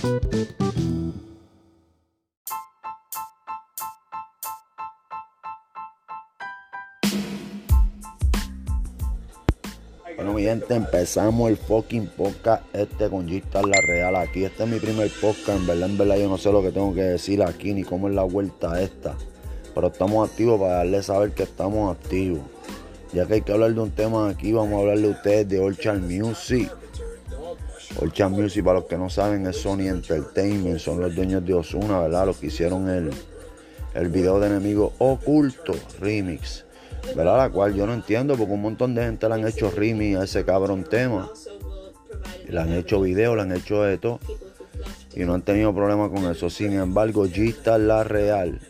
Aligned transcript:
Bueno, 0.00 0.22
mi 10.34 10.42
gente, 10.42 10.74
empezamos 10.74 11.50
el 11.50 11.56
fucking 11.56 12.06
podcast 12.16 12.62
este 12.72 13.08
con 13.08 13.26
G 13.26 13.42
La 13.52 13.80
Real 13.88 14.14
aquí. 14.16 14.44
Este 14.44 14.62
es 14.62 14.68
mi 14.68 14.78
primer 14.78 15.10
podcast. 15.20 15.48
En 15.48 15.66
verdad, 15.66 15.90
en 15.90 15.98
verdad, 15.98 16.16
yo 16.16 16.28
no 16.28 16.38
sé 16.38 16.52
lo 16.52 16.62
que 16.62 16.70
tengo 16.70 16.94
que 16.94 17.02
decir 17.02 17.42
aquí 17.42 17.74
ni 17.74 17.82
cómo 17.82 18.08
es 18.08 18.14
la 18.14 18.22
vuelta 18.22 18.80
esta. 18.80 19.16
Pero 19.74 19.88
estamos 19.88 20.28
activos 20.28 20.60
para 20.60 20.74
darles 20.74 21.06
saber 21.06 21.32
que 21.32 21.42
estamos 21.42 21.96
activos. 21.96 22.42
Ya 23.12 23.26
que 23.26 23.34
hay 23.34 23.40
que 23.40 23.52
hablar 23.52 23.74
de 23.74 23.80
un 23.80 23.90
tema 23.90 24.28
aquí, 24.28 24.52
vamos 24.52 24.74
a 24.74 24.78
hablarle 24.78 25.08
a 25.08 25.10
ustedes 25.10 25.48
de 25.48 25.58
Orchard 25.58 26.00
Music. 26.00 26.70
Orchard 27.96 28.30
Music, 28.30 28.64
para 28.64 28.80
los 28.80 28.88
que 28.88 28.98
no 28.98 29.10
saben, 29.10 29.46
es 29.46 29.56
Sony 29.56 29.88
Entertainment. 29.88 30.78
Son 30.78 31.00
los 31.00 31.14
dueños 31.14 31.44
de 31.44 31.54
Osuna, 31.54 32.00
¿verdad? 32.00 32.26
Los 32.26 32.36
que 32.36 32.46
hicieron 32.46 32.88
el, 32.88 33.10
el 33.94 34.08
video 34.08 34.38
de 34.40 34.48
enemigo 34.48 34.92
oculto 34.98 35.74
remix. 36.00 36.64
¿verdad? 37.14 37.38
La 37.38 37.50
cual 37.50 37.74
yo 37.74 37.86
no 37.86 37.94
entiendo 37.94 38.36
porque 38.36 38.52
un 38.52 38.62
montón 38.62 38.94
de 38.94 39.04
gente 39.04 39.28
le 39.28 39.34
han 39.34 39.46
hecho 39.46 39.70
remix 39.70 40.18
a 40.18 40.24
ese 40.24 40.44
cabrón 40.44 40.84
tema. 40.84 41.30
Le 42.48 42.60
han 42.60 42.72
hecho 42.72 43.00
video, 43.00 43.36
le 43.36 43.42
han 43.42 43.52
hecho 43.52 43.86
esto. 43.86 44.20
Y 45.14 45.24
no 45.24 45.34
han 45.34 45.42
tenido 45.42 45.74
problema 45.74 46.08
con 46.08 46.30
eso. 46.30 46.50
Sin 46.50 46.74
embargo, 46.74 47.26
Gista 47.26 47.78
La 47.78 48.04
Real 48.04 48.60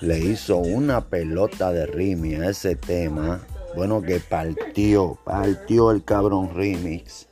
le 0.00 0.18
hizo 0.18 0.58
una 0.58 1.06
pelota 1.06 1.72
de 1.72 1.86
remix 1.86 2.40
a 2.40 2.50
ese 2.50 2.76
tema. 2.76 3.46
Bueno, 3.74 4.02
que 4.02 4.20
partió, 4.20 5.18
partió 5.24 5.90
el 5.90 6.04
cabrón 6.04 6.54
remix. 6.54 7.28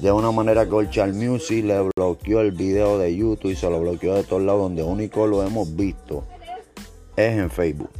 De 0.00 0.12
una 0.12 0.30
manera 0.30 0.66
que 0.66 0.74
Orchard 0.74 1.14
Music 1.14 1.64
le 1.64 1.90
bloqueó 1.96 2.40
el 2.40 2.52
video 2.52 2.98
de 2.98 3.16
YouTube 3.16 3.52
y 3.52 3.56
se 3.56 3.70
lo 3.70 3.80
bloqueó 3.80 4.14
de 4.14 4.24
todos 4.24 4.42
lados, 4.42 4.62
donde 4.62 4.82
único 4.82 5.26
lo 5.26 5.42
hemos 5.42 5.74
visto 5.74 6.24
es 7.16 7.38
en 7.38 7.50
Facebook. 7.50 7.90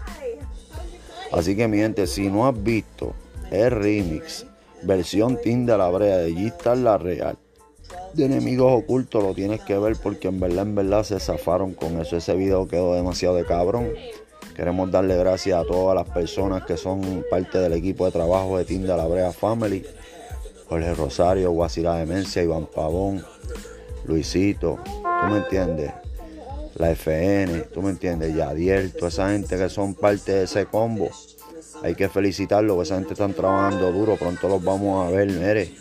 Así 1.33 1.57
que 1.57 1.67
mi 1.69 1.79
gente, 1.79 2.07
si 2.07 2.29
no 2.29 2.47
has 2.47 2.63
visto 2.63 3.15
el 3.51 3.71
remix, 3.71 4.47
versión 4.83 5.41
Team 5.43 5.67
de 5.67 5.77
la 5.77 5.89
Brea, 5.89 6.19
de 6.19 6.47
está 6.47 6.75
la 6.75 6.99
real. 6.99 7.39
De 8.15 8.25
enemigos 8.25 8.73
ocultos 8.73 9.23
lo 9.23 9.35
tienes 9.35 9.61
que 9.63 9.79
ver 9.79 9.97
porque 10.03 10.29
en 10.29 10.41
verdad, 10.41 10.63
en 10.67 10.75
verdad 10.75 11.03
se 11.03 11.19
zafaron 11.21 11.75
con 11.75 12.01
eso. 12.01 12.17
Ese 12.17 12.35
video 12.35 12.69
quedó 12.69 12.95
demasiado 12.95 13.37
de 13.37 13.45
cabrón. 13.45 13.91
Queremos 14.55 14.91
darle 14.91 15.17
gracias 15.17 15.59
a 15.59 15.67
todas 15.67 15.95
las 15.95 16.09
personas 16.15 16.65
que 16.65 16.77
son 16.77 17.25
parte 17.31 17.59
del 17.59 17.75
equipo 17.75 18.07
de 18.07 18.13
trabajo 18.13 18.57
de 18.57 18.65
Team 18.65 18.83
de 18.83 18.97
la 18.97 19.07
Brea 19.07 19.33
Family. 19.33 19.85
Jorge 20.69 20.95
Rosario, 20.95 21.51
Guasira 21.51 21.97
Demencia, 21.97 22.43
Iván 22.43 22.67
Pavón, 22.67 23.25
Luisito, 24.07 24.79
¿tú 24.85 25.27
me 25.31 25.39
entiendes? 25.39 25.93
la 26.79 26.91
FN, 26.91 27.63
tú 27.73 27.83
me 27.83 27.91
entiendes, 27.91 28.35
Yadier, 28.35 28.91
toda 28.93 29.09
esa 29.09 29.31
gente 29.31 29.57
que 29.57 29.69
son 29.69 29.95
parte 29.95 30.33
de 30.33 30.45
ese 30.45 30.67
combo. 30.67 31.11
Hay 31.83 31.95
que 31.95 32.09
felicitarlos, 32.09 32.83
esa 32.83 32.97
gente 32.97 33.15
están 33.15 33.33
trabajando 33.33 33.93
duro, 33.93 34.17
pronto 34.17 34.49
los 34.49 34.63
vamos 34.63 35.07
a 35.07 35.11
ver, 35.11 35.29
mire, 35.29 35.75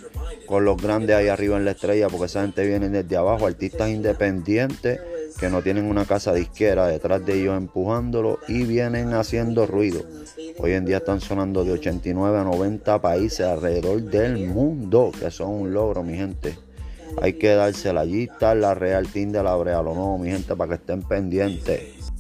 con 0.46 0.64
los 0.64 0.82
grandes 0.82 1.16
ahí 1.16 1.28
arriba 1.28 1.58
en 1.58 1.66
la 1.66 1.72
estrella, 1.72 2.08
porque 2.10 2.26
esa 2.26 2.42
gente 2.42 2.66
viene 2.66 2.90
desde 2.90 3.18
abajo, 3.18 3.46
artistas 3.46 3.90
independientes 3.90 5.00
que 5.40 5.50
no 5.50 5.62
tienen 5.62 5.86
una 5.86 6.06
casa 6.06 6.34
disquera 6.34 6.88
detrás 6.88 7.26
de 7.26 7.42
ellos 7.42 7.58
empujándolo 7.58 8.40
y 8.48 8.64
vienen 8.64 9.14
haciendo 9.14 9.66
ruido. 9.66 10.02
Hoy 10.66 10.74
en 10.74 10.84
día 10.84 10.98
están 10.98 11.22
sonando 11.22 11.64
de 11.64 11.74
89 11.74 12.40
a 12.40 12.44
90 12.44 13.00
países 13.00 13.42
alrededor 13.42 14.02
del 14.02 14.48
mundo, 14.48 15.12
que 15.12 15.30
son 15.30 15.52
un 15.52 15.72
logro, 15.72 16.02
mi 16.02 16.16
gente. 16.16 16.58
Hay 17.22 17.34
que 17.34 17.50
dársela. 17.50 18.02
Allí 18.02 18.24
está 18.24 18.56
la 18.56 18.74
Real 18.74 19.08
Team 19.08 19.32
de 19.32 19.44
la 19.44 19.56
Brea. 19.56 19.84
No, 19.84 20.18
mi 20.18 20.32
gente, 20.32 20.56
para 20.56 20.70
que 20.70 20.76
estén 20.78 21.04
pendientes. 21.04 22.12